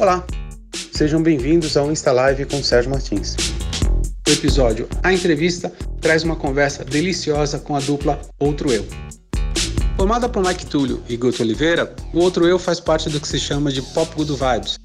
[0.00, 0.24] Olá,
[0.92, 3.34] sejam bem-vindos ao Insta Live com Sérgio Martins.
[4.28, 8.84] O episódio A Entrevista traz uma conversa deliciosa com a dupla Outro Eu.
[9.96, 13.40] Formada por Mike Túlio e Guto Oliveira, o Outro Eu faz parte do que se
[13.40, 14.78] chama de Pop Good Vibes.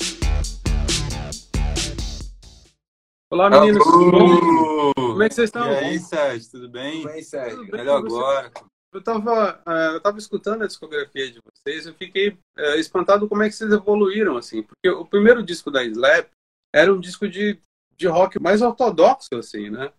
[3.32, 4.94] Olá meninos, bom?
[4.96, 5.72] Como é que vocês estão?
[5.72, 7.04] E aí, Sérgio, tudo bem?
[7.04, 7.58] Tudo bem, Sérgio?
[7.58, 8.52] Tudo bem, Melhor agora.
[8.94, 9.62] Eu estava
[9.94, 13.72] eu tava escutando a discografia de vocês, eu fiquei é, espantado como é que vocês
[13.72, 16.28] evoluíram, assim, porque o primeiro disco da Slap
[16.74, 17.58] era um disco de,
[17.98, 19.92] de rock mais ortodoxo, assim, né?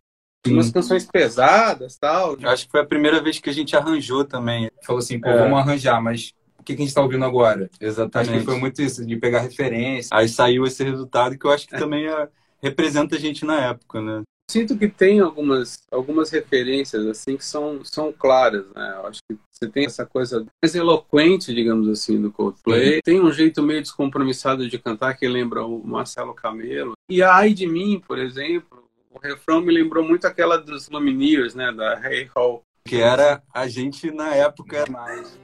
[0.47, 0.55] Sim.
[0.55, 2.37] Umas canções pesadas tal.
[2.39, 4.71] Eu acho que foi a primeira vez que a gente arranjou também.
[4.83, 5.39] Falou assim, pô, é.
[5.39, 7.71] vamos arranjar, mas o que, que a gente está ouvindo agora?
[7.81, 8.31] Exatamente.
[8.31, 10.15] Acho que foi muito isso, de pegar referência.
[10.15, 12.29] Aí saiu esse resultado que eu acho que também é,
[12.63, 14.23] representa a gente na época, né?
[14.51, 18.95] Sinto que tem algumas, algumas referências assim que são, são claras, né?
[18.99, 22.97] Eu acho que você tem essa coisa mais eloquente, digamos assim, do Coldplay.
[22.97, 23.01] Uhum.
[23.03, 26.93] Tem um jeito meio descompromissado de cantar que lembra o Marcelo Camelo.
[27.09, 31.55] E a Ai de Mim, por exemplo, o refrão me lembrou muito aquela dos Lumineers,
[31.55, 31.73] né?
[31.73, 32.63] Da Hey Hall.
[32.87, 35.39] Que era a gente na época mais.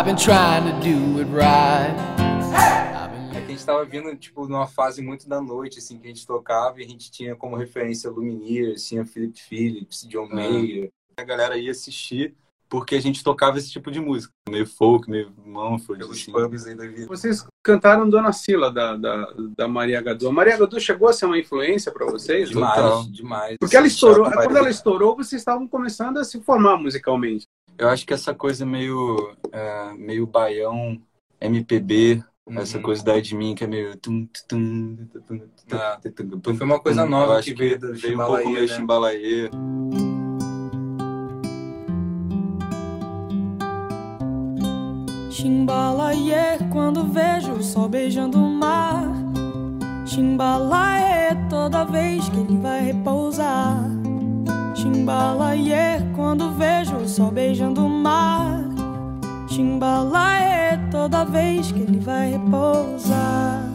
[0.00, 1.94] I've been trying to do it right.
[3.32, 6.08] É que a gente estava vindo, tipo, numa fase muito da noite, assim, que a
[6.08, 10.34] gente tocava e a gente tinha como referência Lumineers, tinha Philip Phillips, John ah.
[10.34, 10.90] Mayer.
[11.18, 12.34] A galera ia assistir
[12.66, 16.02] porque a gente tocava esse tipo de música, meio folk, meio Mumford.
[16.02, 16.32] Pelos assim.
[16.32, 17.06] pubs aí da vida.
[17.06, 20.28] Vocês cantaram Dona Sila, da, da, da Maria Gadu.
[20.28, 22.48] A Maria Gadu chegou a ser uma influência para vocês?
[22.48, 23.04] Demais, Total.
[23.10, 23.56] demais.
[23.58, 27.46] Porque ela estourou, quando ela estourou, vocês estavam começando a se formar musicalmente.
[27.80, 31.00] Eu acho que essa coisa meio, é, meio baião,
[31.40, 32.58] MPB, uhum.
[32.58, 33.96] essa coisa da Edmin, que é meio...
[33.96, 35.40] Tum, tum, tum,
[35.72, 35.98] ah,
[36.42, 38.68] foi uma coisa nova acho que veio, que veio um pouco meio né?
[38.68, 39.50] chimbalaê.
[45.30, 49.10] Chimbalaê, quando vejo o sol beijando o mar.
[50.04, 53.99] Chimbalaê, toda vez que ele vai repousar.
[54.80, 58.64] Chimbalaê, quando vejo o sol beijando o mar.
[59.46, 63.68] Chimbalaê, toda vez que ele vai repousar.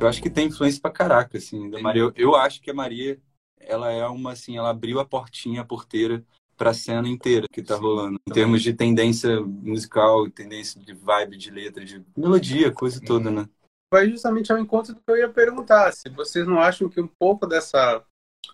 [0.00, 2.04] Eu acho que tem influência pra caraca, assim, da Maria.
[2.04, 3.20] Eu, eu acho que a Maria,
[3.60, 6.24] ela é uma, assim, ela abriu a portinha, a porteira
[6.56, 8.18] pra cena inteira que tá rolando.
[8.26, 13.46] Em termos de tendência musical, tendência de vibe, de letra, de melodia, coisa toda, né?
[13.92, 15.92] Vai justamente ao encontro do que eu ia perguntar.
[15.92, 18.02] Se vocês não acham que um pouco dessa,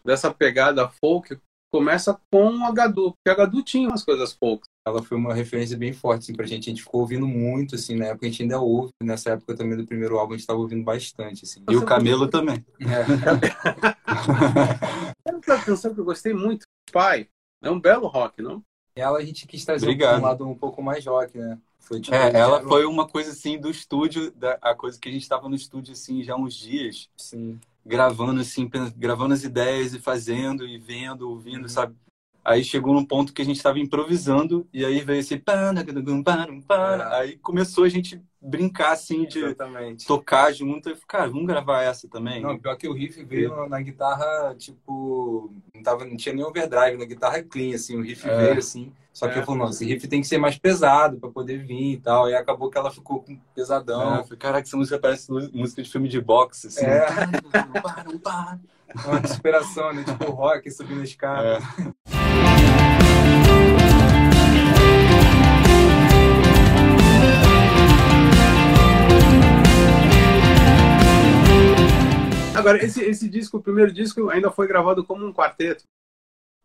[0.05, 1.39] dessa pegada folk
[1.73, 4.69] começa com o Agadu, porque o Agadu tinha umas coisas poucas.
[4.87, 6.69] Ela foi uma referência bem forte assim, pra gente.
[6.69, 8.91] A gente ficou ouvindo muito, assim, na época a gente ainda ouve.
[9.03, 11.65] Nessa época também do primeiro álbum a gente estava ouvindo bastante, assim.
[11.71, 12.65] E o Camelo também.
[12.81, 13.03] É.
[15.25, 17.27] Era uma canção que eu gostei muito, Pai.
[17.63, 18.63] É um belo rock, não?
[18.95, 20.19] Ela a gente quis trazer Obrigado.
[20.21, 21.59] um lado um pouco mais rock, né?
[21.79, 25.13] Foi, tipo, é, ela foi uma coisa assim do estúdio, da, a coisa que a
[25.13, 27.09] gente estava no estúdio assim já uns dias.
[27.17, 31.69] Sim gravando assim, gravando as ideias e fazendo e vendo, ouvindo, uhum.
[31.69, 31.95] sabe?
[32.45, 35.39] Aí chegou num ponto que a gente estava improvisando e aí veio esse é.
[37.15, 40.05] aí começou a gente brincar assim de Exatamente.
[40.05, 42.43] tocar junto e cara, vamos gravar essa também.
[42.43, 46.99] Não, pior que o riff veio na guitarra tipo não tava não tinha nem overdrive
[46.99, 48.37] na guitarra clean assim, o riff é.
[48.37, 48.93] veio assim.
[49.13, 49.43] Só que é.
[49.43, 52.31] eu falei, não, esse riff tem que ser mais pesado para poder vir e tal.
[52.31, 54.21] E acabou que ela ficou com pesadão.
[54.21, 56.87] É, falei, caraca, essa música parece música de filme de boxe, assim.
[56.87, 57.07] É.
[59.07, 60.03] Uma inspiração, né?
[60.03, 61.59] Tipo rock subindo a escada.
[61.59, 62.22] É.
[72.55, 75.85] Agora, esse, esse disco, o primeiro disco, ainda foi gravado como um quarteto?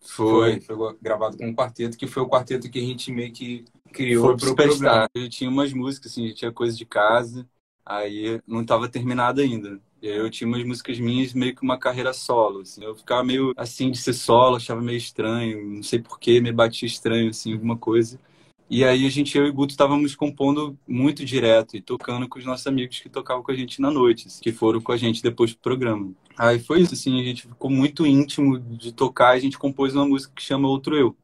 [0.01, 3.65] Foi, foi gravado com um quarteto, que foi o quarteto que a gente meio que
[3.91, 5.07] criou foi pro programa.
[5.15, 7.47] A gente tinha umas músicas, assim, a gente tinha coisa de casa,
[7.85, 9.79] aí não estava terminado ainda.
[10.01, 12.83] E aí eu tinha umas músicas minhas meio que uma carreira solo, assim.
[12.83, 16.87] Eu ficava meio assim de ser solo, achava meio estranho, não sei porquê, me batia
[16.87, 18.19] estranho, assim, alguma coisa.
[18.69, 22.37] E aí a gente, eu e o Guto, estávamos compondo muito direto e tocando com
[22.37, 25.23] os nossos amigos que tocavam com a gente na noite, que foram com a gente
[25.23, 26.11] depois do programa.
[26.37, 29.96] Aí foi isso, assim, a gente ficou muito íntimo de tocar e a gente compôs
[29.96, 31.16] uma música que chama Outro Eu,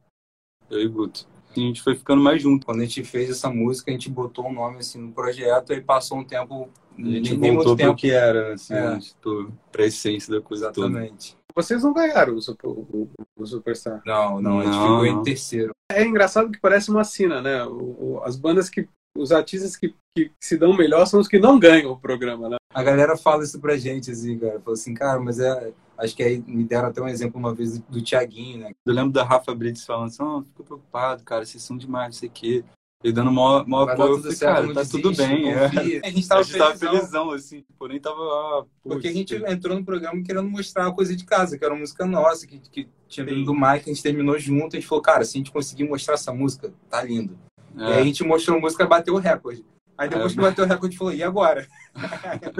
[0.69, 1.27] eu e o Guto.
[1.55, 2.65] E a gente foi ficando mais junto.
[2.65, 5.81] Quando a gente fez essa música, a gente botou um nome assim no projeto e
[5.81, 6.69] passou um tempo.
[6.97, 8.97] A gente nem voltou para o que era, assim, é.
[8.99, 11.35] tipo, pra essência da coisa Exatamente.
[11.35, 11.43] Toda.
[11.55, 13.07] Vocês não ganharam o, super, o,
[13.37, 14.01] o Superstar.
[14.05, 15.21] Não, não, a gente não, ficou não.
[15.21, 15.73] em terceiro.
[15.93, 17.63] É engraçado que parece uma sina, né?
[17.65, 18.87] O, o, as bandas que.
[19.15, 22.57] Os artistas que, que se dão melhor são os que não ganham o programa, né?
[22.73, 24.59] A galera fala isso pra gente, assim, cara.
[24.59, 25.71] Fala assim, cara, mas é.
[25.95, 28.71] Acho que aí me deram até um exemplo uma vez do, Thiaguinho, né?
[28.85, 32.13] Eu lembro da Rafa Brits falando assim, oh, fico preocupado, cara, vocês são demais, não
[32.13, 32.63] sei o quê.
[33.03, 35.51] E dando maior, maior apoio, eu tudo falei, certo, cara, tá desiste, tudo bem.
[35.51, 35.65] é.
[35.65, 35.69] A
[36.09, 38.15] gente A tava gente tava felizão, felizão, assim, porém tava...
[38.21, 41.73] ah, Porque a gente entrou no programa querendo mostrar uma coisa de casa, que era
[41.73, 44.87] uma música nossa, que, que tinha vindo do Mike, a gente terminou junto, a gente
[44.87, 47.37] falou, cara, se a gente conseguir mostrar essa música, tá lindo.
[47.75, 48.03] E aí a é.
[48.05, 49.65] gente mostrou a música, bateu o recorde.
[49.97, 50.35] Aí depois É.
[50.35, 51.67] que bateu o recorde, a gente falou, e agora?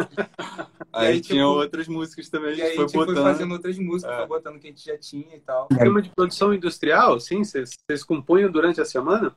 [0.96, 3.24] Aí, aí, tinha tipo, outras músicas também, a aí gente a foi foi botando.
[3.24, 4.18] fazendo outras músicas, É.
[4.18, 5.68] foi botando o que a gente já tinha e tal.
[5.72, 7.44] Esquema de produção industrial, sim?
[7.44, 9.36] Vocês vocês compunham durante a semana?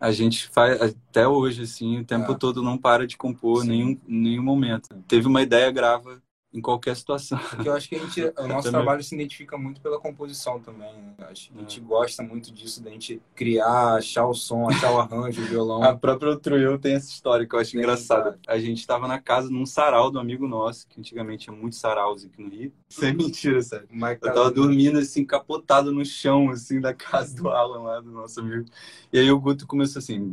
[0.00, 2.34] A gente faz até hoje, assim, o tempo É.
[2.34, 3.68] todo não para de compor, Sim.
[3.68, 4.88] nenhum, nenhum momento.
[5.06, 7.38] Teve uma ideia, grava em qualquer situação.
[7.38, 8.72] Porque eu acho que a gente, o nosso Também.
[8.72, 10.92] trabalho se identifica muito pela composição também.
[10.92, 11.14] Né?
[11.18, 11.34] Eu a É.
[11.34, 15.82] gente gosta muito disso, da gente criar, achar o som, achar o arranjo, o violão.
[15.82, 18.38] A própria Eu tem essa história que eu acho engraçada.
[18.46, 22.24] A gente estava na casa, num sarau do amigo nosso, que antigamente tinha muitos saraus
[22.24, 22.72] aqui no Rio.
[22.88, 23.86] Sem mentira, sério.
[23.90, 28.10] Mike Eu tava dormindo, assim, capotado no chão, assim, da casa do Alan lá, do
[28.10, 28.66] nosso amigo.
[29.12, 30.30] E aí o Guto começou assim...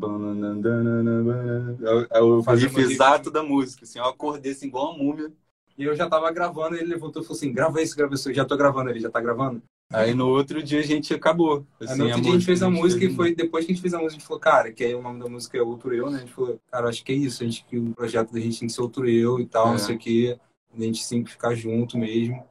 [2.11, 2.93] É Fazendo riff riff.
[2.93, 3.99] exato da música, assim.
[3.99, 5.31] Eu acordei, assim, igual uma múmia.
[5.77, 8.29] E eu já tava gravando, ele levantou e falou assim: grava isso, grava isso.
[8.29, 9.61] Eu já tô gravando, ele já tá gravando.
[9.93, 11.65] Aí no outro dia a gente acabou.
[11.79, 13.75] Aí Assim, no outro dia a gente fez a música e foi depois que a
[13.75, 15.61] gente fez a música, a gente falou, cara, que aí o nome da música é
[15.61, 16.17] Outro Eu, né?
[16.17, 18.59] A gente falou, cara, acho que é isso, a gente que o projeto da gente
[18.59, 19.71] tem que ser Outro Eu e tal, É.
[19.71, 20.37] não sei o quê.
[20.77, 22.43] A gente tem que ficar junto mesmo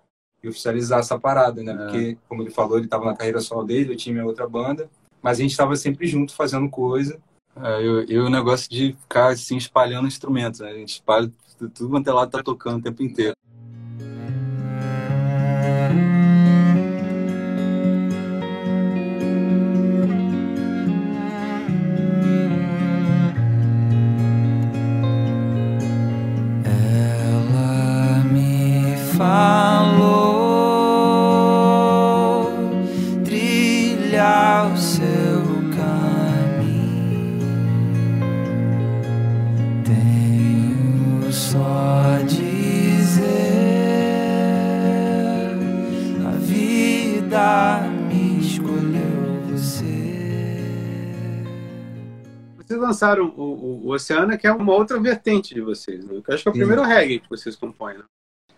[0.43, 1.73] e oficializar essa parada, né?
[1.73, 1.77] É.
[1.77, 4.89] Porque, como ele falou, ele tava na carreira solo dele, eu tinha minha outra banda,
[5.21, 7.19] mas a gente tava sempre junto fazendo coisa.
[7.55, 10.71] É, eu, eu o negócio de ficar assim espalhando instrumentos, né?
[10.71, 13.35] A gente espalha tudo quanto é lado tá tocando o tempo inteiro.
[26.65, 29.66] Ela me falou
[52.97, 56.21] lançaram o, o, o Oceana, que é uma outra vertente de vocês, né?
[56.25, 56.61] Que acho que é o Sim.
[56.61, 58.05] primeiro reggae que vocês compõem, né?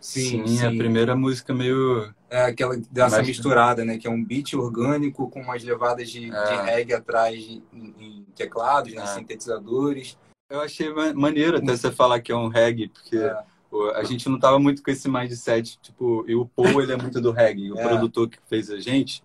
[0.00, 2.14] Sim, a primeira música meio.
[2.31, 3.99] É aquela dessa misturada, né?
[3.99, 6.44] Que é um beat orgânico com umas levadas de, É.
[6.44, 9.02] de reggae atrás de- em, em teclados, né?
[9.02, 9.06] É.
[9.06, 10.17] Sintetizadores.
[10.50, 13.37] Eu achei ma- maneiro até você falar que é um reggae, porque É.
[13.69, 16.96] pô, a gente não tava muito com esse mindset, tipo, e o Paul ele é
[16.96, 17.82] muito do reggae, o É.
[17.88, 19.23] produtor que fez a gente,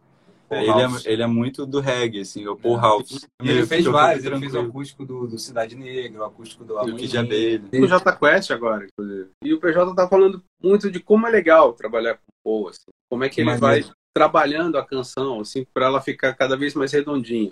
[0.62, 1.06] ele House.
[1.06, 2.82] é, ele é muito do reggae, assim, o Paul É.
[2.82, 3.28] House.
[3.42, 6.64] E ele fez Ficou vários, ele fez o acústico do, do Cidade Negra, o acústico
[6.64, 6.98] do E o Amorim.
[6.98, 7.64] Kid Abelha.
[7.74, 9.30] O J Quest agora, inclusive.
[9.44, 12.92] E o PJ tá falando muito de como é legal trabalhar com o Paul, assim.
[13.10, 13.86] Como é que ele Maneiro.
[13.88, 17.52] vai trabalhando a canção, assim, para ela ficar cada vez mais redondinha.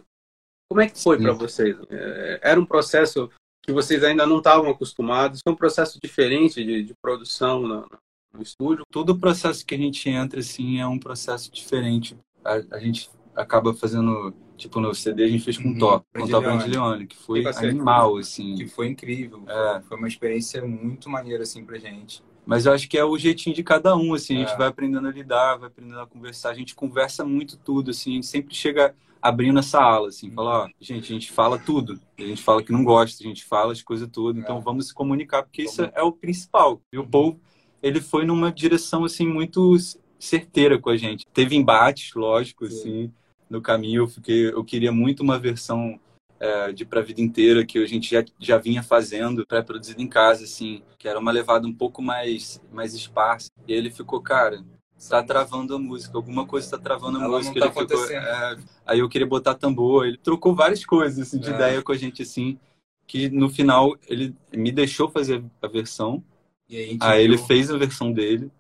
[0.70, 1.76] Como é que foi para vocês?
[1.90, 3.30] É, Era um processo
[3.64, 5.40] que vocês ainda não estavam acostumados?
[5.44, 7.88] Foi um processo diferente de, de produção no,
[8.34, 8.84] no estúdio?
[8.92, 12.16] todo processo que a gente entra, assim, é um processo diferente.
[12.44, 16.24] A, a gente acaba fazendo, tipo, no CD a gente fez com Uhum, Top, com
[16.24, 16.58] o Top Brandilione.
[16.58, 17.70] Brandilione, que foi Fica certo.
[17.70, 18.56] animal, assim.
[18.56, 19.44] Que foi incrível.
[19.48, 19.82] É.
[19.88, 22.24] Foi uma experiência muito maneira, assim, pra gente.
[22.46, 24.58] Mas eu acho que é o jeitinho de cada um, assim, a gente É.
[24.58, 28.14] vai aprendendo a lidar, vai aprendendo a conversar, a gente conversa muito tudo, assim, a
[28.16, 32.24] gente sempre chega abrindo essa ala, assim, fala, ó, gente, a gente fala tudo, a
[32.24, 34.62] gente fala que não gosta, a gente fala as coisas todas, então É.
[34.62, 36.82] vamos se comunicar, porque isso é o principal.
[36.92, 37.40] E o Paul,
[37.84, 39.76] ele foi numa direção, assim, muito
[40.22, 41.26] certeira com a gente.
[41.34, 42.74] Teve embates, lógico, Sim.
[42.80, 43.14] assim,
[43.50, 46.00] no caminho, eu, fiquei, eu queria muito uma versão
[46.40, 50.44] é, de Pra Vida Inteira, que a gente já, já vinha fazendo, pré-produzido em casa,
[50.44, 53.50] assim, que era uma levada um pouco mais, mais esparsa.
[53.68, 54.64] E ele ficou, cara,
[55.10, 57.60] tá travando a música, alguma coisa tá travando a Ela música.
[57.60, 61.50] tá ele ficou, é, aí eu queria botar tambor, ele trocou várias coisas, assim, de
[61.50, 61.54] É.
[61.54, 62.60] ideia com a gente, assim,
[63.08, 66.24] que no final ele me deixou fazer a versão,
[66.70, 68.52] aí, aí ele fez a versão dele,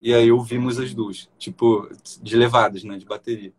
[0.00, 1.88] e aí ouvimos as duas, tipo,
[2.22, 3.52] de levadas, né, de bateria.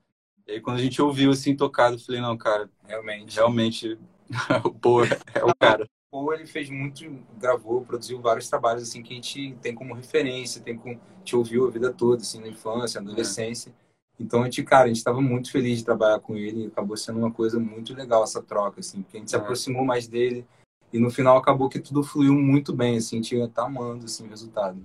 [0.48, 3.36] E aí quando a gente ouviu, assim, tocado, eu falei, não, cara, Realmente.
[3.36, 3.98] realmente
[4.64, 5.88] o Paul é o cara.
[6.12, 7.04] Ou ele fez muito,
[7.38, 11.36] gravou, produziu vários trabalhos assim que a gente tem como referência, tem com, a gente
[11.36, 13.72] ouviu a vida toda, assim, na infância, na adolescência.
[14.20, 16.98] Então a gente, cara, a gente estava muito feliz de trabalhar com ele, e acabou
[16.98, 19.40] sendo uma coisa muito legal essa troca, assim, porque a gente se É.
[19.40, 20.46] aproximou mais dele
[20.92, 24.26] e no final acabou que tudo fluiu muito bem, assim, a gente tá amando assim
[24.26, 24.82] o resultado.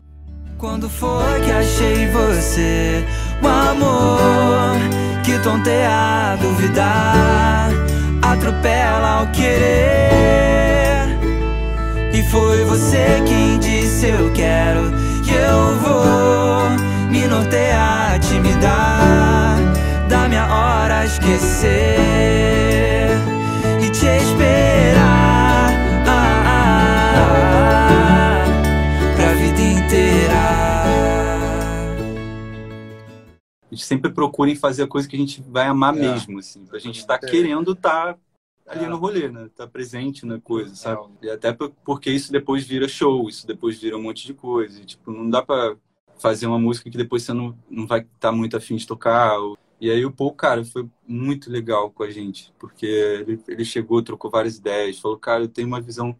[0.64, 3.04] Quando foi que achei você?
[3.42, 4.78] O amor
[5.22, 7.68] que tonteia duvidar
[8.22, 11.18] Atropela ao querer
[12.14, 14.90] E foi você quem disse eu quero
[15.26, 16.70] E eu vou
[17.10, 19.58] me nortear, te me dar
[20.08, 21.68] Da minha hora esquecer
[23.82, 25.68] E te esperar
[26.06, 28.44] ah, ah,
[29.18, 30.53] ah, inteira.
[33.74, 36.00] A gente sempre procura em fazer a coisa que a gente vai amar É.
[36.00, 36.64] mesmo, assim.
[36.72, 37.18] A gente tá É.
[37.18, 38.16] querendo estar
[38.68, 38.88] ali É.
[38.88, 39.50] no rolê, né?
[39.56, 41.02] Tá presente na coisa, sabe?
[41.20, 44.80] E até por- porque isso depois vira show, isso depois vira um monte de coisa.
[44.80, 45.74] E, tipo, não dá pra
[46.18, 49.36] fazer uma música que depois você não, não vai estar muito afim de tocar.
[49.40, 53.64] ou- E aí o Paul, cara, foi muito legal com a gente, porque ele, ele
[53.64, 56.14] chegou, trocou várias ideias, falou, cara, eu tenho uma visão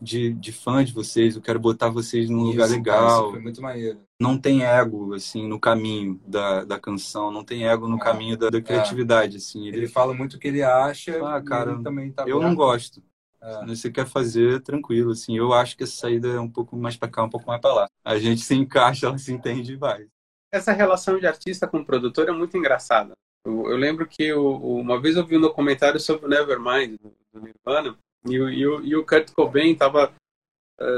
[0.00, 3.30] de, de fã de vocês, eu quero botar vocês num lugar Isso, cara, legal isso
[3.32, 4.00] foi muito maneiro.
[4.20, 8.00] não tem ego assim no caminho da, da canção, não tem ego no É.
[8.00, 9.68] caminho da, da criatividade assim.
[9.68, 11.20] Ele, Ele fala muito o que ele acha.
[11.26, 12.56] Ah, cara, ele também tá eu não aberto.
[12.56, 13.02] gosto.
[13.42, 13.60] É.
[13.60, 15.36] Se você quer fazer tranquilo assim.
[15.36, 17.72] Eu acho que essa saída é um pouco mais para cá, um pouco mais para
[17.74, 17.88] lá.
[18.04, 20.06] A gente se encaixa, ela se entende e vai.
[20.52, 23.12] Essa relação de artista com produtor é muito engraçada.
[23.46, 26.98] Eu, eu lembro que eu, uma vez eu vi um documentário sobre o Nevermind,
[27.32, 27.96] do Nirvana,
[28.26, 30.12] e, e, e o Kurt Cobain estava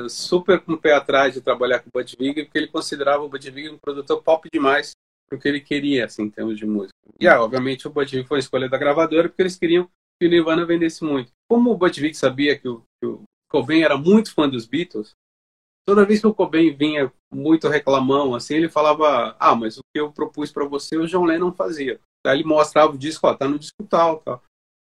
[0.09, 3.71] super com o pé atrás de trabalhar com o Bud porque ele considerava o Bud
[3.71, 4.93] um produtor pop demais
[5.29, 6.93] para o que ele queria, assim, em termos de música.
[7.19, 9.89] E, ah, obviamente, o Bud foi a escolha da gravadora, porque eles queriam
[10.21, 11.33] que o Nirvana vendesse muito.
[11.51, 15.15] Como o Bud sabia que o, que o Cobain era muito fã dos Beatles,
[15.87, 20.01] toda vez que o Cobain vinha muito reclamão, assim, ele falava, ah, mas o que
[20.01, 21.99] eu propus para você, o John Lennon fazia.
[22.27, 24.43] Aí ele mostrava o disco, ó, tá no disco tal, tal.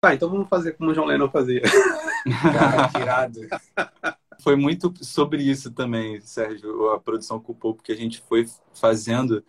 [0.02, 1.62] Tá, então vamos fazer como o John Lennon fazia.
[2.30, 3.42] Cara, que irado.
[4.42, 8.48] Foi muito sobre isso também, Sérgio, a produção com o Paul, porque a gente foi
[8.72, 9.44] fazendo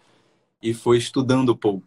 [0.63, 1.83] e foi estudando o Paul.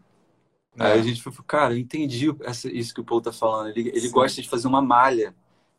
[0.79, 3.69] Aí a gente foi, cara, eu entendi essa, isso que o Paul tá falando.
[3.69, 4.11] Ele, ele Sim.
[4.11, 5.35] gosta de fazer uma malha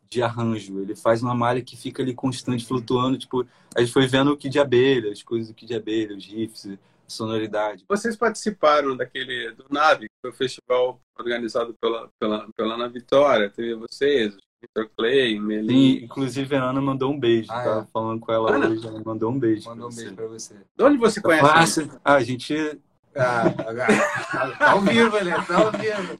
[0.08, 0.80] de arranjo.
[0.80, 3.16] Ele faz uma malha que fica ali constante, flutuando.
[3.16, 6.14] Tipo, a gente foi vendo o que de abelha, as coisas do que de abelha,
[6.14, 6.76] os riffs, a
[7.06, 7.84] sonoridade.
[7.88, 13.48] Vocês participaram daquele, do NAVE, que foi o festival organizado pela, pela, pela Ana Vitória,
[13.48, 17.50] teve vocês, Victor Clay, Sim, inclusive a Ana mandou um beijo.
[17.50, 17.86] Ah, tava é?
[17.92, 18.68] falando com ela Ana?
[18.68, 19.68] hoje, ela mandou um beijo.
[19.68, 20.16] Mandou um pra beijo você.
[20.16, 20.54] pra você.
[20.76, 21.46] De onde você conhece?
[21.52, 21.66] Ah, ele?
[21.66, 22.80] cê- ah, a gente
[23.16, 23.44] Ah,
[24.58, 26.18] tá ao vivo, ele tá ao vivo.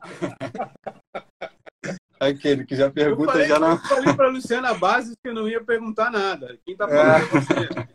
[2.18, 3.70] Aquele que já pergunta falei, já não.
[3.72, 6.58] eu falei pra Luciana Bases que eu não ia perguntar nada.
[6.64, 7.88] Quem tá falando é, você.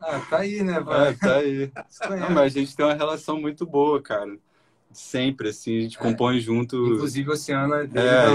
[0.00, 1.14] Ah, tá aí, né, É, vai.
[1.14, 1.68] tá aí.
[2.06, 2.20] Conhece.
[2.22, 4.36] Não, mas a gente tem uma relação muito boa, cara.
[4.92, 6.00] Sempre, assim, a gente É.
[6.00, 6.76] compõe junto.
[6.76, 8.26] Inclusive, a Oceana desde É,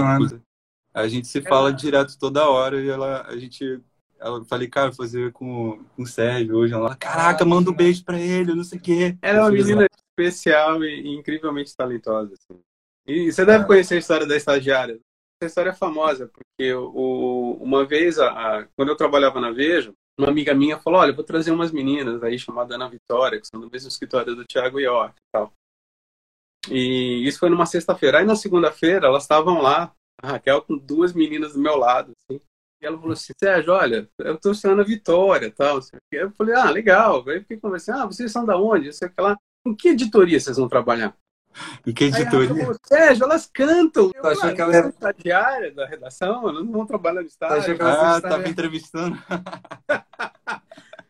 [1.02, 3.82] a gente se fala direto toda hora e ela, a gente.
[4.20, 6.74] Ela eu falei, cara, vou fazer com, com o Sérgio hoje.
[6.74, 9.18] Ela, caraca, manda um beijo pra ele, não sei o quê.
[9.22, 12.34] Ela é uma menina especial e, e incrivelmente talentosa.
[12.34, 12.60] assim.
[13.06, 15.00] E você deve conhecer a história da estagiária.
[15.40, 19.94] Essa história é famosa, porque o, uma vez, a, a- quando eu trabalhava na Veja,
[20.20, 23.46] uma amiga minha falou, olha, eu vou trazer umas meninas aí chamadas Ana Vitória, que
[23.48, 25.54] são do mesmo escritório do Thiago York e tal.
[26.70, 28.20] E isso foi numa sexta-feira.
[28.20, 32.40] Aí na segunda-feira elas estavam lá, a Raquel com duas meninas do meu lado, assim.
[32.82, 35.82] E ela falou assim, Sérgio, olha, eu tô Ana Vitória e tal.
[35.82, 36.00] sei.
[36.12, 37.28] Eu falei, ah, legal.
[37.28, 38.90] Aí fiquei conversando, ah, vocês são da onde?
[38.90, 39.36] Isso aqui lá.
[39.66, 41.16] Em que editoria vocês vão trabalhar?
[41.88, 42.50] Em que editoria?
[42.56, 44.12] falou, Sérgio, elas cantam.
[44.14, 46.86] Eu, Tu achou que "Ah, ela elas era- são estagiárias da redação, elas não vão
[46.86, 47.28] trabalhar no
[47.76, 49.18] que ela- Ah, tava está- entrevistando.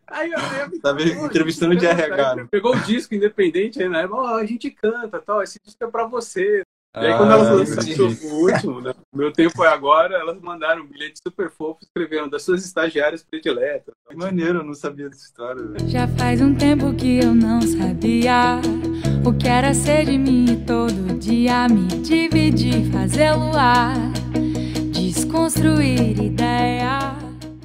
[0.09, 2.35] Aí, eu- eu- Tava entrevistando de RH.
[2.35, 2.47] né?
[2.49, 5.87] Pegou o disco independente aí na época, ó, a gente canta, tal, esse disco é
[5.87, 6.63] pra você.
[6.99, 8.01] E aí Ah, quando elas entendi.
[8.01, 8.93] lançaram o último, né?
[9.13, 13.93] Meu tempo é agora, elas mandaram um bilhete super fofo, escrevendo das suas estagiárias prediletas.
[14.09, 15.61] Que maneiro, eu não sabia dessa história.
[15.63, 15.87] velho.
[15.89, 18.59] Já faz um tempo que eu não sabia
[19.25, 23.93] o que era ser de mim e todo dia me dividir, fazer luar,
[24.91, 26.99] desconstruir ideia.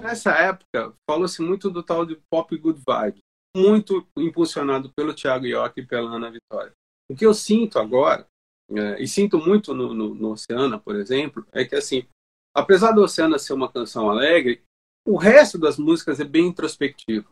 [0.02, 3.20] Nessa época, falou-se muito do tal de pop good vibe,
[3.56, 6.72] muito impulsionado pelo Thiago York e pela Ana Vitória.
[7.10, 8.26] O que eu sinto agora,
[8.70, 12.06] é, e sinto muito no, no, no Oceana, por exemplo, é que assim,
[12.54, 14.62] apesar do Oceana ser uma canção alegre,
[15.06, 17.28] o resto das músicas é bem introspectivo.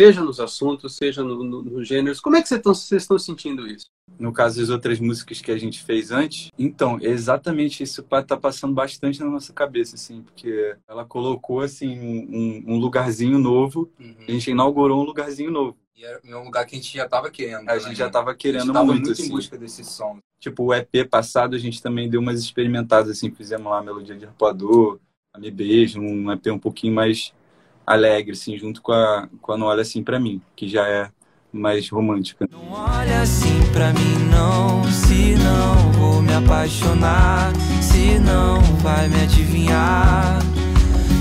[0.00, 2.20] Seja nos assuntos, seja no- no- nos gêneros.
[2.20, 3.84] Como é que vocês estão, vocês estão sentindo isso?
[4.18, 8.72] No caso das outras músicas que a gente fez antes, então, exatamente isso tá passando
[8.72, 13.90] bastante na nossa cabeça, assim, porque ela colocou, assim, um, um lugarzinho novo,
[14.26, 15.76] a gente inaugurou um lugarzinho novo.
[15.94, 17.68] E era um lugar que a gente já tava querendo.
[17.68, 17.80] A né?
[17.80, 19.26] gente já tava A gente querendo tava muito, muito assim.
[19.26, 20.16] em busca desse som.
[20.40, 24.16] Tipo, o EP passado a gente também deu umas experimentadas, assim, fizemos lá a Melodia
[24.16, 24.98] de Arpoador,
[25.34, 27.34] a Me Beijo, um EP um pouquinho mais
[27.90, 31.08] alegre, assim, junto com a, Não Olha Assim Pra Mim, que já é
[31.52, 32.48] mais romântica.
[32.50, 39.22] Não olha assim pra mim não, se não vou me apaixonar, se não vai me
[39.22, 40.38] adivinhar.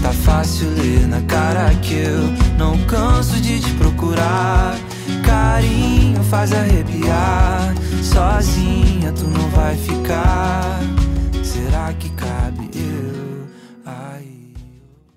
[0.03, 2.21] Tá fácil ler na cara que eu
[2.57, 4.77] não canso de te procurar.
[5.25, 7.73] carinho faz arrepiar.
[8.03, 10.79] Sozinha tu não vai ficar.
[11.43, 12.88] Será que cabe eu?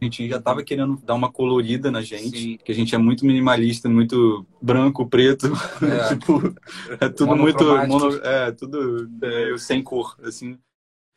[0.03, 2.59] Gente já tava querendo dar uma colorida na gente, Sim.
[2.65, 5.47] que a gente é muito minimalista, muito branco, preto,
[5.81, 6.09] É.
[6.09, 6.55] tipo,
[7.01, 10.59] é tudo muito, mono, é, tudo meio sem cor, assim.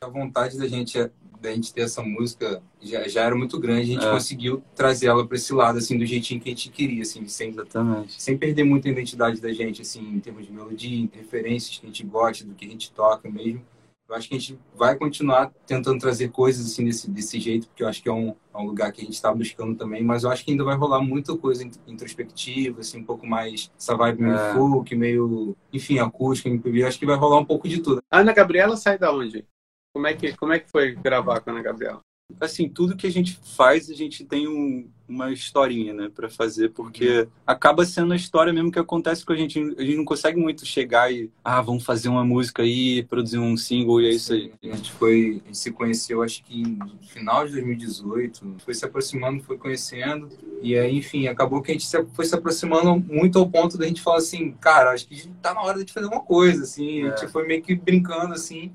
[0.03, 0.99] A vontade da gente,
[1.41, 3.81] da gente ter essa música já, já era muito grande.
[3.81, 4.11] A gente É.
[4.11, 7.49] conseguiu trazer ela para esse lado, assim, do jeitinho que a gente queria, assim, sem,
[7.49, 8.21] Exatamente.
[8.21, 11.85] sem perder muito a identidade da gente, assim, em termos de melodia, em referências que
[11.85, 13.61] a gente gosta, do que a gente toca mesmo.
[14.07, 17.81] Eu acho que a gente vai continuar tentando trazer coisas assim desse, desse jeito, porque
[17.81, 20.23] eu acho que é um, é um lugar que a gente está buscando também, mas
[20.23, 23.95] eu acho que ainda vai rolar muita coisa in- introspectiva, assim, um pouco mais essa
[23.95, 24.53] vibe meio É.
[24.53, 26.83] folk, meio, enfim, acústica, MPB.
[26.83, 27.99] Eu acho que vai rolar um pouco de tudo.
[28.11, 29.43] Ana Gabriela sai da onde?
[29.91, 32.01] Como é que, como é que foi gravar com a Ana Gabriela?
[32.41, 36.69] Assim, tudo que a gente faz, a gente tem um- uma historinha, né, para fazer,
[36.69, 39.59] porque acaba sendo a história mesmo que acontece com a gente.
[39.77, 43.55] A gente não consegue muito chegar e, ah, vamos fazer uma música aí, produzir um
[43.55, 44.51] single e é isso aí.
[44.63, 48.83] A gente foi, a gente se conheceu, acho que no final de 2018, foi se
[48.83, 50.27] aproximando, foi conhecendo,
[50.61, 54.01] e aí, enfim, acabou que a gente foi se aproximando muito ao ponto da gente
[54.01, 57.31] falar assim, cara, acho que tá na hora de fazer uma coisa, assim, a gente
[57.31, 58.71] foi meio que brincando, assim,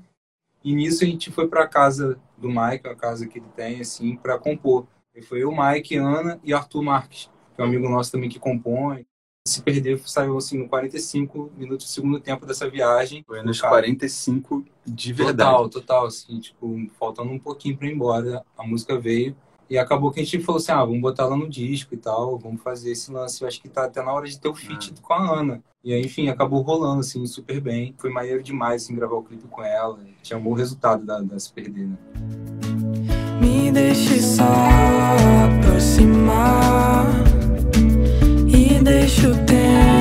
[0.63, 4.15] e nisso a gente foi pra casa do Mike, a casa que ele tem, assim,
[4.15, 4.85] pra compor.
[5.15, 8.39] E foi eu, Mike, Ana e Arthur Marques, que é um amigo nosso também que
[8.39, 9.05] compõe.
[9.47, 13.23] Se perder, saiu assim no 45 minutos do segundo tempo dessa viagem.
[13.25, 15.49] Foi nos Cara, 45 de verdade.
[15.49, 19.35] Total, total, assim, tipo, faltando um pouquinho pra ir embora, a música veio
[19.71, 22.37] e acabou que a gente falou assim, ah, vamos botar ela no disco e tal,
[22.37, 24.93] vamos fazer esse lance, eu acho que tá até na hora de ter o feat
[25.01, 25.63] com a Ana.
[25.81, 27.95] E aí, enfim, acabou rolando, assim, super bem.
[27.97, 29.97] Foi maneiro demais, assim, gravar o clipe com ela.
[30.21, 31.97] Tinha um bom resultado da, da Se Perder, né?
[33.41, 34.43] Me deixe só
[35.63, 37.05] aproximar
[38.45, 40.00] e deixe o tempo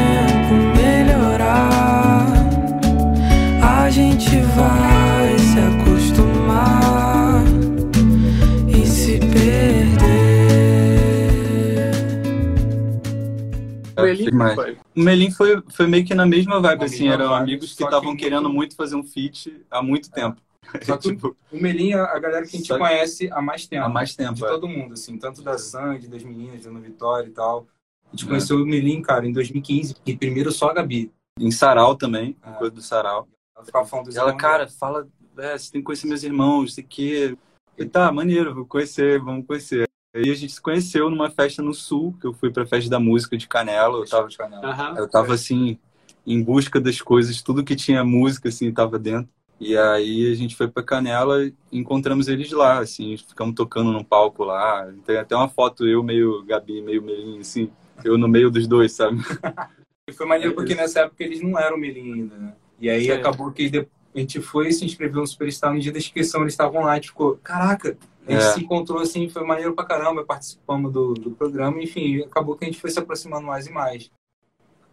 [14.00, 14.04] O
[14.36, 14.78] Melim foi.
[14.96, 17.70] O Melim foi, foi meio que na mesma vibe, Na assim, mesma eram vibe, amigos
[17.70, 20.40] que que estavam muito- querendo muito fazer um feat há muito tempo.
[20.82, 23.40] Só que tipo, o Melim, a a galera que a gente Só que- conhece há
[23.42, 23.84] mais tempo.
[23.84, 24.34] há mais tempo.
[24.34, 24.48] de é.
[24.48, 27.66] todo mundo, assim, tanto da Sandy, das meninas, da Vitória e tal.
[28.06, 28.28] A gente É.
[28.28, 31.10] conheceu o Melim, cara, em 2015, e primeiro só a Gabi.
[31.38, 32.52] Em Sarau também, Ah.
[32.52, 33.26] coisa do Sarau.
[33.56, 35.08] Ela ficava falando ela, irmãos cara, fala,
[35.38, 37.36] é, você tem que conhecer meus irmãos, sei que.
[37.78, 39.88] E tá, maneiro, vou conhecer, vamos conhecer.
[40.12, 42.98] Aí a gente se conheceu numa festa no Sul, que eu fui pra festa da
[42.98, 43.98] música de Canela.
[43.98, 44.66] Eu tava, de canela.
[44.66, 44.94] Aham.
[44.96, 45.78] eu tava assim,
[46.26, 49.28] em busca das coisas, tudo que tinha música, assim, tava dentro.
[49.60, 54.02] E aí a gente foi pra Canela e encontramos eles lá, assim, ficamos tocando num
[54.02, 54.90] palco lá.
[55.04, 57.70] Tem até uma foto eu meio Gabi, meio Melinho, assim,
[58.02, 59.18] eu no meio dos dois, sabe?
[60.08, 62.54] E foi maneiro É porque nessa época eles não eram Melim ainda, né?
[62.80, 63.12] E aí Sim.
[63.12, 63.70] acabou que
[64.12, 66.92] a gente foi e se inscreveu no Superstar no dia da inscrição, eles estavam lá,
[66.92, 67.96] a gente ficou, caraca,
[68.30, 68.52] a gente É.
[68.52, 72.68] se encontrou assim, foi maneiro pra caramba, participamos do, do programa, enfim, acabou que a
[72.68, 74.10] gente foi se aproximando mais e mais.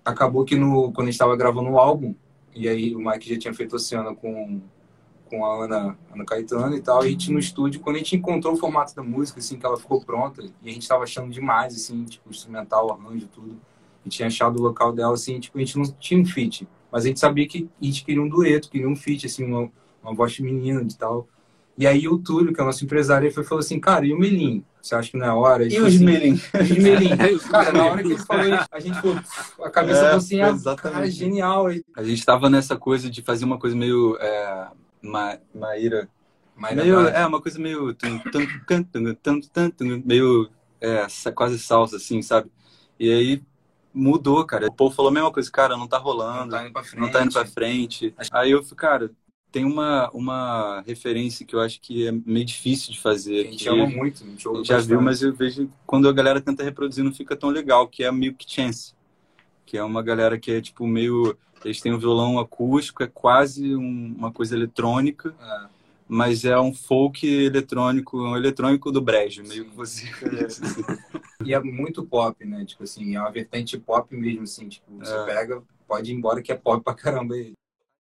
[0.04, 2.16] Acabou que no, quando a gente tava gravando o álbum,
[2.56, 4.62] e aí o Mike já tinha feito Oceana com,
[5.30, 8.16] com a Ana, Ana Caetano e tal, e a gente no estúdio, quando a gente
[8.16, 11.30] encontrou o formato da música, assim, que ela ficou pronta, e a gente tava achando
[11.30, 13.60] demais, assim, tipo, instrumental, arranjo, tudo.
[14.02, 16.66] A gente tinha achado o local dela, assim, tipo, a gente não tinha um feat.
[16.90, 19.70] Mas a gente sabia que a gente queria um dueto, queria um feat, assim, uma,
[20.02, 21.28] uma voz feminina e tal.
[21.78, 24.12] E aí o Túlio, que é o nosso empresário, ele foi, falou assim, cara, e
[24.12, 24.66] o Melim?
[24.82, 25.64] Você acha que não é hora?
[25.64, 26.42] E os assim, Melim?
[26.56, 27.10] E os Melim?
[27.22, 29.20] É, os Cara, na hora que ele falou, a gente falou,
[29.64, 30.96] a cabeça É, falou assim, ah, exatamente.
[30.96, 31.68] cara, genial.
[31.96, 34.18] A gente tava nessa coisa de fazer uma coisa meio.
[34.20, 34.68] É,
[35.02, 36.10] ma, Maíra.
[36.56, 37.96] Mas meio, é, uma coisa meio.
[40.04, 40.50] meio.
[40.82, 42.50] É, quase salsa, assim, sabe?
[43.00, 43.44] E aí
[43.94, 44.68] mudou, cara.
[44.68, 47.02] O povo falou a mesma coisa, cara, não tá não rolando, tá indo pra frente.
[47.02, 48.16] não tá indo pra frente.
[48.32, 49.12] Aí eu falei, cara,
[49.52, 53.44] tem uma, uma referência que eu acho que é meio difícil de A fazer.
[53.46, 56.14] gente que ama muito, a gente a ouve já viu, mas eu vejo quando a
[56.14, 58.94] galera tenta reproduzir não fica tão legal, que é a Milk Chance.
[59.66, 61.38] Que é uma galera que é tipo meio.
[61.66, 65.66] Eles têm um violão acústico, é quase um- uma coisa eletrônica, É.
[66.08, 70.06] mas é um folk eletrônico, um eletrônico do brejo, meio que você.
[71.46, 72.66] E é muito pop, né?
[72.66, 74.68] Tipo assim, é uma vertente pop mesmo, assim.
[74.68, 75.26] Tipo, você É.
[75.26, 77.36] pega, pode ir embora que é pop pra caramba.
[77.36, 77.54] aí.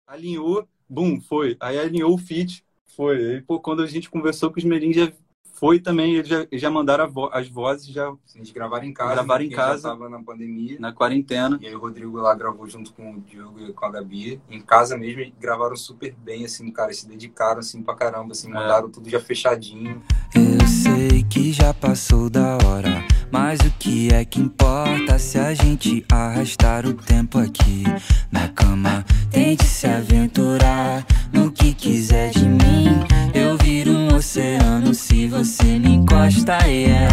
[0.06, 1.56] Alinhou, bum, foi.
[1.60, 2.64] Aí alinhou o feat,
[2.96, 3.16] foi.
[3.34, 5.10] Aí, pô, quando a gente conversou com os Merim, já
[5.54, 9.12] foi também, eles já, já mandaram vo- as vozes já Eles gravaram em casa.
[9.14, 9.82] Gravaram em casa.
[9.82, 10.78] Já tava na pandemia.
[10.80, 11.58] na quarentena.
[11.60, 14.40] E aí o Rodrigo lá gravou junto com o Diogo e com a Gabi.
[14.50, 16.92] Em casa mesmo, e gravaram super bem, assim, cara.
[16.94, 18.48] Se dedicaram, assim, pra caramba, assim.
[18.48, 18.54] É.
[18.54, 20.02] Mandaram tudo já fechadinho.
[20.34, 23.04] Eu sei que já passou da hora.
[23.30, 27.84] Mas o que é que importa se a gente arrastar o tempo aqui
[28.32, 29.04] na cama?
[29.50, 32.86] Tente se aventurar no que quiser de mim.
[33.34, 36.56] Eu viro um oceano se você me encosta.
[36.68, 37.08] E é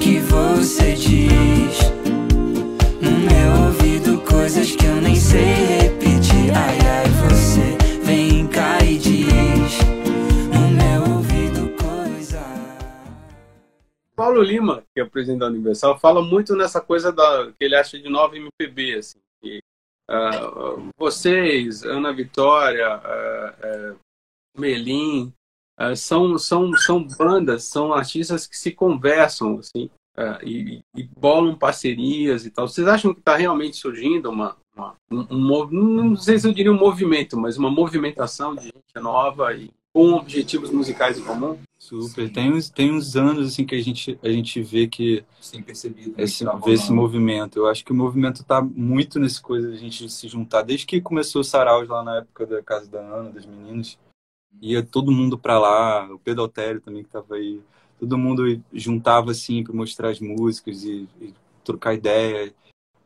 [0.00, 1.78] que você diz
[3.00, 6.50] no meu ouvido coisas que eu nem sei repetir.
[6.52, 9.78] Ai, ai, você vem cá e diz
[10.52, 12.42] no meu ouvido coisa.
[14.16, 17.76] Paulo Lima, que é o presidente da Universal, fala muito nessa coisa da, que ele
[17.76, 19.20] acha de nova MPB, assim.
[20.10, 23.98] Uh, vocês, Ana Vitória, uh, uh,
[24.58, 25.32] Melim,
[25.96, 29.88] são, são, são bandas, são artistas que se conversam, assim,
[30.44, 32.68] e, e, bolam parcerias e tal.
[32.68, 36.70] Vocês acham que está realmente surgindo uma, uma um, um, não sei se eu diria
[36.70, 41.58] um movimento, mas uma movimentação de gente nova e com objetivos musicais em comum?
[41.80, 42.30] Super.
[42.30, 46.14] Tem uns, tem uns anos assim que a gente, a gente vê que Sim, percebido,
[46.18, 47.58] esse, vê esse movimento.
[47.58, 50.60] Eu acho que o movimento está muito nessa coisa de a gente se juntar.
[50.60, 53.98] Desde que começou o Saraus lá na época da Casa da Ana, das meninas,
[54.60, 57.62] ia todo mundo para lá, o Pedro Altério também que estava aí.
[57.98, 61.32] Todo mundo juntava assim para mostrar as músicas e, e
[61.64, 62.52] trocar ideia.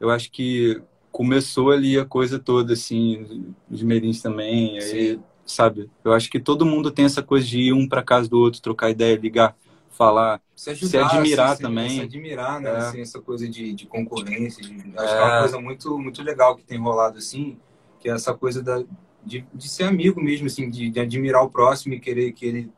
[0.01, 0.83] Eu acho que
[1.13, 4.81] começou ali a coisa toda, assim, os Merins também.
[4.81, 5.91] Aí, sabe?
[6.05, 8.61] Eu acho que todo mundo tem essa coisa de ir um para casa do outro,
[8.61, 9.57] trocar ideia, ligar,
[9.91, 11.91] falar, se, ajudar, se admirar assim, também.
[11.91, 12.71] Se admirar, né?
[12.71, 12.77] É.
[12.77, 14.63] Assim, essa coisa de, de concorrência.
[14.63, 15.17] De, acho é.
[15.17, 17.59] que é uma coisa muito, muito legal que tem rolado assim,
[18.01, 18.83] que é essa coisa da,
[19.25, 22.73] de, de ser amigo mesmo, assim, de, de admirar o próximo e querer que ele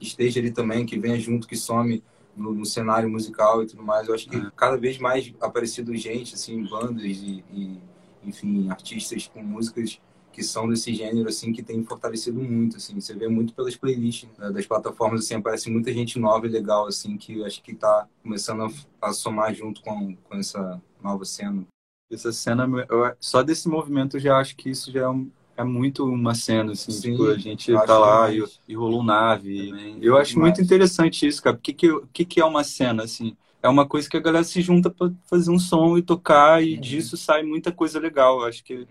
[0.00, 2.02] esteja ali também, que venha junto, que some
[2.36, 4.08] no, no, cenário musical e tudo mais.
[4.08, 4.50] Eu acho que é.
[4.56, 7.78] cada vez mais aparecido gente, assim, bandas e, e,
[8.24, 10.00] enfim, artistas com músicas
[10.32, 12.98] que são desse gênero, assim, que tem fortalecido muito, assim.
[12.98, 16.86] Você vê muito pelas playlists né, das plataformas, assim, aparece muita gente nova e legal,
[16.86, 21.66] assim, que acho que está começando a, a, somar junto com, com essa nova cena.
[22.10, 25.64] Essa cena, eu, só desse movimento eu já acho que isso já é, um, é
[25.64, 29.68] muito uma cena, assim, Sim, tipo, a gente tá lá e, e, rolou nave.
[29.68, 30.50] Também, eu acho demais.
[30.50, 31.56] muito interessante isso, cara.
[31.56, 33.36] O que, que, que, que é uma cena, assim?
[33.62, 36.74] É uma coisa que a galera se junta para fazer um som e tocar, e
[36.74, 36.80] uhum.
[36.80, 38.40] disso sai muita coisa legal.
[38.40, 38.88] Eu acho que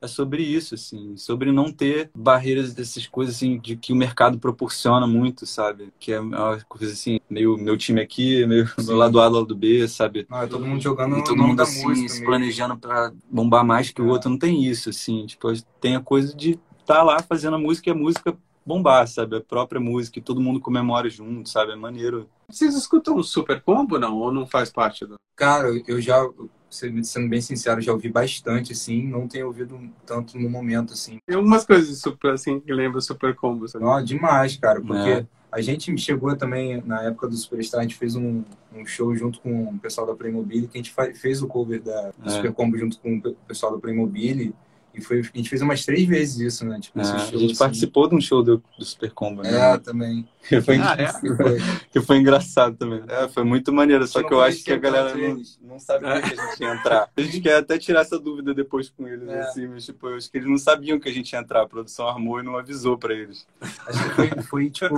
[0.00, 4.38] é sobre isso, assim, sobre não ter barreiras dessas coisas assim de que o mercado
[4.38, 5.92] proporciona muito, sabe?
[5.98, 8.92] Que é uma coisa assim, meio meu time aqui, meio Sim.
[8.92, 10.26] lado A, lado B, sabe?
[10.30, 14.02] Ah, é todo mundo jogando e todo mundo assim, se planejando para bombar mais que
[14.02, 14.10] o é.
[14.10, 15.48] outro, não tem isso, assim, tipo,
[15.80, 19.36] tem a coisa de estar tá lá fazendo a música e a música bombar, sabe?
[19.36, 21.72] A própria música, e todo mundo comemora junto, sabe?
[21.72, 22.28] É maneiro.
[22.48, 24.16] Vocês escutam o Super Combo, não?
[24.16, 25.14] Ou não faz parte do...
[25.36, 26.26] Cara, eu já
[26.68, 31.18] sendo bem sincero, já ouvi bastante, assim, não tenho ouvido tanto no momento, assim.
[31.26, 33.84] Tem algumas coisas super, assim, que lembram Super Combo, sabe?
[33.84, 35.26] Não, demais, cara, porque é.
[35.50, 38.42] a gente chegou também, na época do Superstar, a gente fez um,
[38.74, 42.12] um show junto com o pessoal da Playmobil, que a gente fez o cover da
[42.24, 42.30] é.
[42.30, 44.52] Super Combo junto com o pessoal da Playmobil,
[44.96, 46.80] e foi, a gente fez umas três vezes isso, né?
[46.80, 47.58] Tipo, é, show, a gente assim.
[47.58, 49.74] participou de um show do, do Super Combo, né?
[49.74, 50.26] É, também.
[50.48, 51.08] Que foi, ah, é?
[51.08, 51.58] foi,
[51.92, 53.02] que foi engraçado também.
[53.06, 56.40] É, foi muito maneiro, só que eu acho que a galera não, não sabia que
[56.40, 57.10] a gente ia entrar.
[57.16, 59.40] A gente quer até tirar essa dúvida depois com eles, é.
[59.40, 61.62] assim, mas tipo, eu acho que eles não sabiam que a gente ia entrar.
[61.62, 63.46] A produção armou e não avisou pra eles.
[63.60, 64.96] Acho que foi, foi tipo,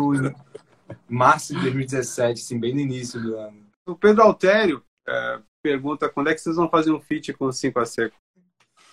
[1.08, 3.66] março de 2017, assim, bem no início do ano.
[3.86, 7.52] O Pedro Altério é, pergunta quando é que vocês vão fazer um feat com o
[7.52, 8.16] 5 a Seco?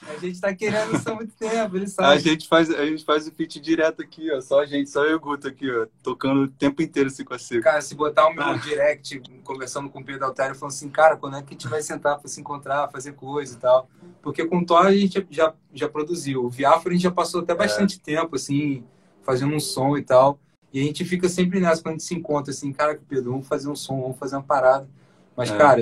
[0.07, 2.13] A gente tá querendo isso há muito tempo, ele sabe.
[2.13, 4.39] A gente faz, a gente faz o feat direto aqui, ó.
[4.39, 5.87] Só a gente, só eu e o Guto aqui, ó.
[6.03, 7.63] Tocando o tempo inteiro assim com a seca.
[7.63, 8.57] Cara, se botar o meu ah.
[8.57, 11.81] direct, conversando com o Pedro Altério, falando assim, cara, quando é que a gente vai
[11.81, 13.89] sentar pra se encontrar, fazer coisa e tal?
[14.21, 16.45] Porque com o Thor a gente já, já produziu.
[16.45, 17.99] O Viafra a gente já passou até bastante é.
[17.99, 18.83] tempo, assim,
[19.23, 20.39] fazendo um som e tal.
[20.71, 23.47] E a gente fica sempre nessa, quando a gente se encontra, assim, cara, Pedro, vamos
[23.47, 24.87] fazer um som, vamos fazer uma parada.
[25.35, 25.57] Mas, é.
[25.57, 25.81] cara,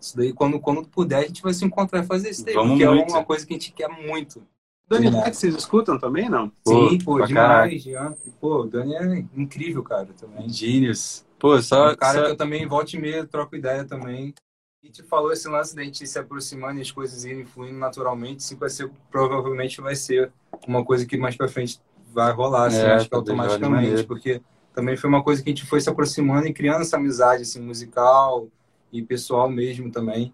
[0.00, 2.70] isso daí, quando, quando puder, a gente vai se encontrar e fazer isso daí, Vamos
[2.70, 3.10] porque muito.
[3.10, 4.42] é uma coisa que a gente quer muito.
[4.88, 6.50] Dani Black, vocês escutam também, não?
[6.66, 7.80] Sim, pô, pô demais.
[7.80, 8.12] Já.
[8.40, 10.48] Pô, o Dani é incrível, cara, também.
[10.48, 11.24] Genius.
[11.38, 11.90] Pô, só...
[11.90, 12.24] É um cara só...
[12.24, 14.34] que eu também, volta e meia, troco ideia também.
[14.82, 18.40] E te falou esse lance da gente se aproximando e as coisas irem fluindo naturalmente,
[18.40, 20.32] isso vai ser, provavelmente vai ser
[20.66, 21.78] uma coisa que mais pra frente
[22.12, 24.40] vai rolar, assim, é, acho que automaticamente, porque
[24.74, 27.60] também foi uma coisa que a gente foi se aproximando e criando essa amizade, assim,
[27.60, 28.48] musical,
[28.92, 30.32] e pessoal mesmo também.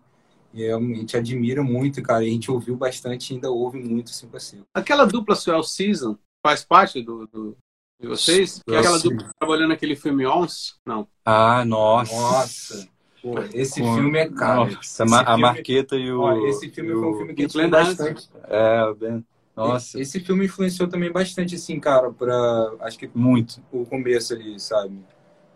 [0.52, 2.24] E a gente admira muito, cara.
[2.24, 4.64] E a gente ouviu bastante ainda ouve muito 5 a 5.
[4.74, 7.56] Aquela dupla Swell Season faz parte do, do
[8.00, 8.62] de vocês?
[8.66, 10.78] Que é aquela dupla trabalhando naquele filme Ons?
[10.84, 11.08] Não.
[11.24, 12.14] Ah, nossa.
[12.14, 12.88] Nossa.
[13.22, 14.66] Pô, esse Pô, filme é cara.
[14.66, 16.46] Nossa, a filme, Marqueta e o.
[16.46, 18.30] Esse filme foi um filme que gente bastante.
[18.48, 19.24] É, o Ben.
[19.56, 20.00] Nossa.
[20.00, 22.72] Esse filme influenciou também bastante, assim, cara, pra.
[22.80, 23.10] Acho que.
[23.14, 23.60] Muito.
[23.72, 25.00] O começo ali, sabe?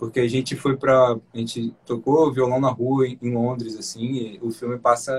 [0.01, 4.51] Porque a gente foi para a gente tocou violão na rua em Londres assim o
[4.51, 5.13] filme passa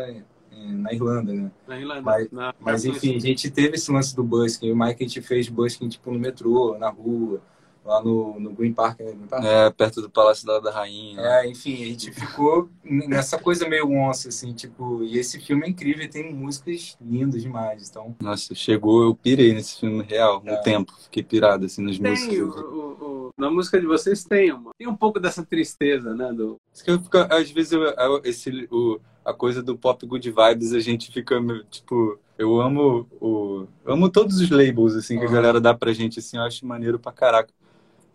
[0.52, 1.52] na Irlanda, né?
[1.68, 2.02] Na Irlanda.
[2.02, 4.72] Mas, na, mas enfim, a gente teve esse lance do busking.
[4.72, 7.42] O Mike a gente fez busking tipo no metrô, na rua,
[7.86, 9.06] lá no, no Green Park, né?
[9.14, 9.44] Green Park?
[9.44, 11.20] É, perto do Palácio da, da Rainha.
[11.20, 15.70] É, enfim, a gente ficou nessa coisa meio onça, assim, tipo, e esse filme é
[15.70, 18.16] incrível, tem músicas lindas demais, então...
[18.22, 20.58] Nossa, chegou, eu pirei nesse filme real, no É.
[20.58, 22.38] tempo, fiquei pirado, assim, nas Tem, músicas.
[22.40, 22.91] o, o- o-
[23.42, 24.70] na música de vocês tem uma.
[24.78, 26.32] Tem um pouco dessa tristeza, né?
[26.32, 30.06] Do, Isso que eu fico, às vezes, eu, eu- esse, o, a coisa do pop
[30.06, 31.36] good vibes, a gente fica,
[31.72, 35.34] tipo, eu amo o, amo todos os labels, assim, que a Aham.
[35.34, 37.52] galera dá pra gente, assim, eu acho maneiro pra caraca.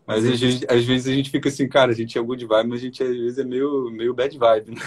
[0.07, 2.69] Mas às vezes, às vezes a gente fica assim, cara, a gente é good vibe,
[2.69, 4.81] mas a gente às vezes é meio, meio bad vibe, né?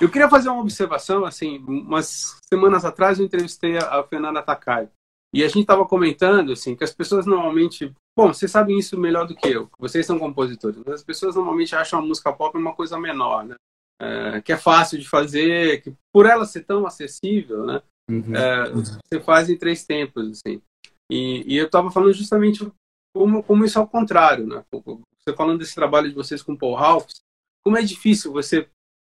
[0.00, 4.88] Eu queria fazer uma observação, assim, umas semanas atrás eu entrevistei a, a Fernanda Takai.
[5.34, 7.92] E a gente estava comentando, assim, que as pessoas normalmente...
[8.16, 9.68] Bom, vocês sabem isso melhor do que eu.
[9.76, 10.76] Vocês são compositores.
[10.86, 13.56] Mas as pessoas normalmente acham a música pop uma coisa menor, né?
[14.00, 17.82] É, que é fácil de fazer, que por ela ser tão acessível, né?
[18.08, 18.34] Uhum.
[18.34, 20.62] É, você faz em três tempos, assim.
[21.10, 22.70] E, e eu estava falando justamente
[23.12, 24.64] como, como isso é ao contrário, né?
[24.70, 27.08] Você falando desse trabalho de vocês com o Paul Ralph,
[27.64, 28.68] como é difícil você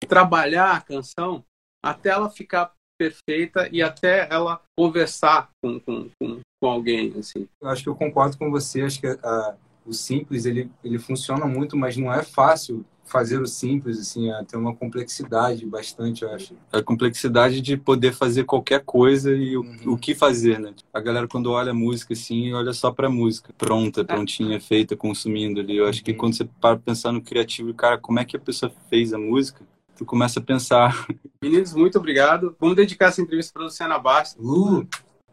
[0.08, 1.46] trabalhar a canção
[1.84, 2.74] até ela ficar
[3.04, 7.48] perfeita e até ela conversar com, com, com, com alguém, assim.
[7.62, 11.46] Eu acho que eu concordo com você, acho que a- o simples, ele, ele funciona
[11.48, 16.32] muito, mas não é fácil fazer o simples, assim, é, tem uma complexidade bastante, eu
[16.32, 16.54] acho.
[16.72, 19.94] A complexidade de poder fazer qualquer coisa e o, Uhum.
[19.94, 20.76] o que fazer, né?
[20.94, 25.60] A galera quando olha a música assim, olha só pra música, pronta, prontinha, feita, consumindo
[25.60, 25.78] ali.
[25.78, 26.18] Eu acho que Uhum.
[26.18, 29.66] quando você para pensar no criativo, cara, como é que a pessoa fez a música?
[30.00, 31.06] Tu começa a pensar,
[31.44, 32.56] Meninos, muito obrigado.
[32.58, 34.42] Vamos dedicar essa entrevista para Luciana Bastos.
[34.42, 34.88] Lu,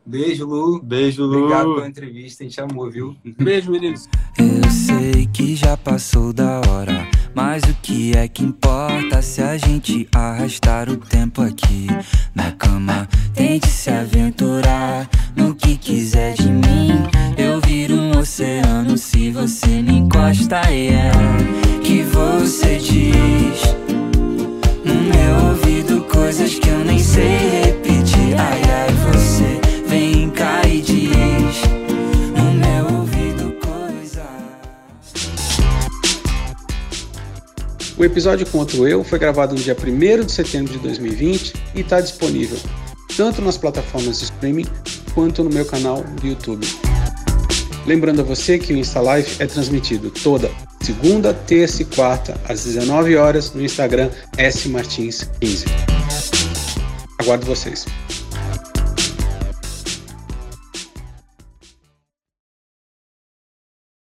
[0.05, 0.83] beijo, Lu.
[0.83, 1.45] beijo, Lu.
[1.45, 3.17] Obrigado pela entrevista, a gente amou, viu?
[3.39, 4.09] Beijo, meninos.
[4.37, 9.57] Eu sei que já passou da hora, mas o que é que importa se a
[9.57, 11.87] gente arrastar o tempo aqui
[38.27, 42.59] episódio outro eu foi gravado no dia 1 de setembro de 2020 e está disponível
[43.17, 44.67] tanto nas plataformas de streaming
[45.15, 46.67] quanto no meu canal do YouTube.
[47.87, 52.65] Lembrando a você que o Insta Live é transmitido toda segunda, terça e quarta às
[52.65, 55.67] 19 horas no Instagram smartins15.
[57.19, 57.87] Aguardo vocês.